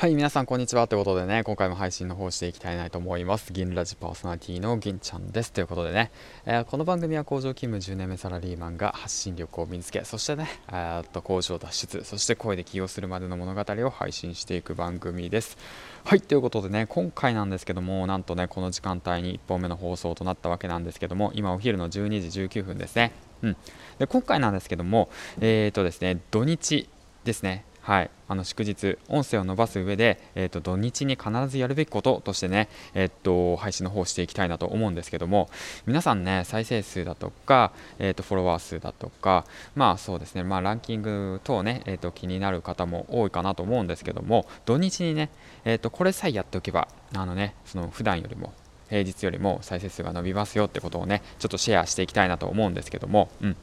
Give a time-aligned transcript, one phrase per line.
[0.00, 3.52] はい、皆さんこんにちはということでね、今回も配信の方していきたいなと思います。
[3.52, 5.52] 銀ラジパーソナリティの銀ちゃんです。
[5.52, 6.10] ということでね、
[6.46, 15.58] えー、この番組は工場勤務10年目サラリーマンが発信力を身につけ、そしてね、え、っと工場脱出、そして声で起業するまでの物語を配信していく番組です。
[16.06, 23.12] はい、ということでね、今回なんですけども、なんとね、この時間帯に1本目の放送となったわけなんですけども、今お昼の12時19分ですね。
[23.42, 23.56] うん、
[23.98, 25.10] で今回なんですけども、
[25.42, 26.88] えー、っとですね、土日
[27.24, 35.48] ですね、はい、あの祝日、音声を伸ばす上で、えーと、土日に必ずやるべきこととしてね、えーと、配信の方をしていきたいなと思うんですけども、
[35.86, 45.30] 皆さんね、再生数だとか、えーと、フォロワー数だとか、まあそうですね、まあ、ランキング等ね、えー、と気になる方も多いかなと思うんですけども、土日にね、
[45.64, 48.52] えー、とこれさえやっておけば、あのね、その普段よりも
[48.90, 53.56] 平日よりも再生数が伸びますよってことをね、ちょっとシェアしていきたいなと思うんですけども、うん。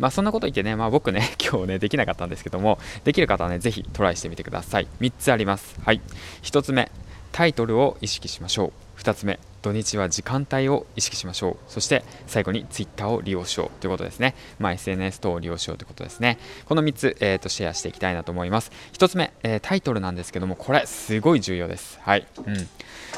[0.00, 4.88] まあ、そんなこと言ってね、まあ、僕ね、 今日ね、できなかったんですけども、できる方はね、ぜひトライしてみてください。
[5.00, 5.78] 3つあります。
[5.84, 6.00] はい。
[6.42, 6.90] 1つ目、
[7.32, 9.00] タイトルを意識しましょう。
[9.00, 11.56] 2つ目、土日は時間帯を意識しましょう。
[11.68, 14.34] そして最後に Twitter を利用しようということですね。
[14.58, 16.38] まあ、SNS 等を利用しようということですね。
[16.64, 18.72] この3つ、えーと、シェアしていきたいなと思います。
[18.94, 21.98] 1つ目、えー、タイトルなんですけども、これすごい重要です。
[22.02, 22.26] はい。
[22.46, 22.68] うん。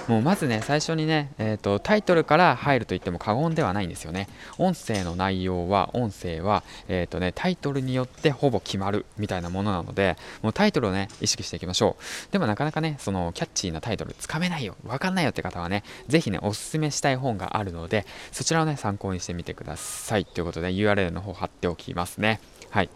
[0.08, 4.28] もうまずね、最初にね、えーと、タイトルから入ると言っても過言ではないんですよね。
[4.58, 12.32] 音声の内容は、音声は、えーとね、タイトルによってほぼ決まるみたいなものなので、もうタイトルをね、意識していきましょう。
[12.32, 20.24] でもなかなかね、そのキャッチーなタイトルつかめないよ、わかんないよって方はね、ぜひね、おすすめしたい本があるので、そちらをね、参考にしてみてください。
[20.24, 22.40] ということで、URL の方貼っておきますね。
[22.70, 22.90] はい。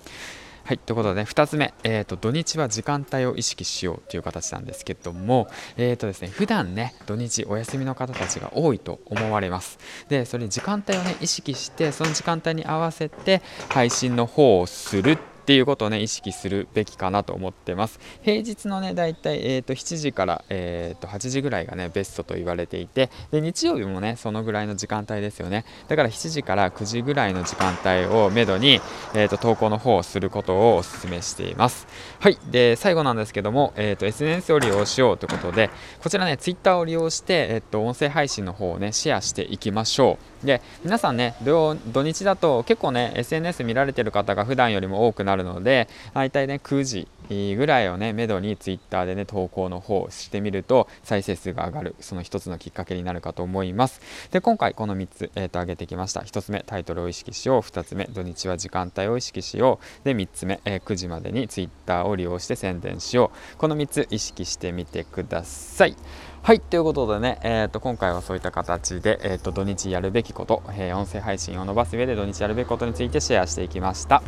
[0.66, 9.78] はい、ということで、ね、2つ目、えーと、土日は時間帯を意識しようという形なんですけども、えーとですね、普段ね、土日お休みの方たちが多いと思われます。
[10.08, 18.00] で、それに時間帯をね、意識して、その時間帯に合わせて配信の方をするっっていうことをね意識するべきかなと思ってます。
[18.22, 25.64] 平日のねだいたい、えーと、7時から、えーと、8時ぐらいがねベストと言われていてで日曜日もねそのぐらいの時間帯ですよね。
[25.86, 28.80] だから7時から9時ぐらいの時間帯をめどに、
[29.14, 31.86] えーと、投稿の方をすることをお勧めしています。
[32.18, 32.36] はい。
[32.50, 35.70] で最後なんですけども、えー、と SNS を利用しようということで
[36.02, 40.46] こちらね Twitter を利用して、えー、と音声配信の方をねシェアしていきましょう。
[40.46, 47.08] で皆さんね土日だと結構ね SNS 見られてる方が普段よりも多くなるるので大体ね9時
[47.56, 54.00] ぐらいをねめどにツイッターでね投稿の方をしてみると再生数が上がるその一つのきっかけになるかと思います。
[54.30, 56.20] で今回この3つ、えー、と上げてきました。
[56.20, 57.60] 1つ目タイトルを意識しよう。
[57.60, 60.04] 2つ目土日は時間帯を意識しよう。
[60.04, 63.56] で3つ目、えー、9時までにツイッターを利用して宣伝しよう。
[63.58, 65.96] この3つ意識してみてください。
[66.42, 74.22] はい、ということでね、えー、と今回はそういった形で、えー、と土日やるべきこと、えー、音声配信を伸ばす上で土日やるべきことについてシェアしていきました。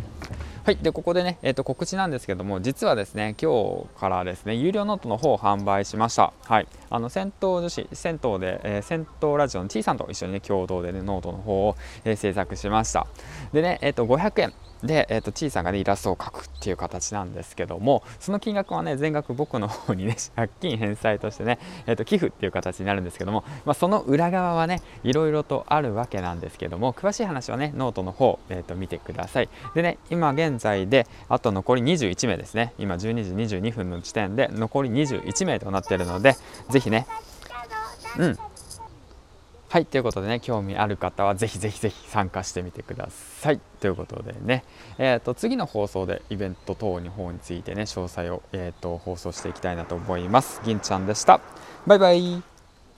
[0.69, 6.34] はい、でここでね、えー、と告知なんですけども、実はですね、今日からですね、有料ノートの方を販売しました。
[6.45, 13.07] はい、あの銭湯女子、銭湯で、えー、銭湯ラジオの T さんと一緒にね、共同でね、ノートの方を、えー、制作しました。
[13.55, 14.53] でね、えっ、ー、と、500円。
[14.83, 29.49] で、えーと、小さな、ね、イラストを描くっていう形なんですけどもその金額はね全額僕の方にね 借金返済としてね、えーと、寄付っていう形になるんですけども、まあ、その裏側はねいろいろとあるわけなんですけども詳しい話はねノートの方、えーと、見てください。
[29.75, 32.72] でね今現在であと残り21名ですね。
[32.78, 36.37] 今12時22分の時点で残り21名となっているので
[36.71, 37.06] ぜひね
[38.19, 38.39] うん。
[39.71, 43.61] はい、ということでね、興味ある方はぜひぜひぜひ参加してみてください。
[43.81, 44.65] ということでね、
[44.97, 50.62] えーと、次の放送でイベント等の方についてね、詳細を、えーと放送していきたいなと思います。
[50.65, 51.41] 銀ちゃんでした。
[51.87, 52.58] バイバイ。